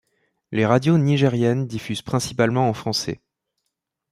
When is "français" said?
2.73-3.21